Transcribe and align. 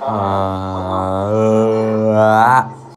Ah. 0.00 1.28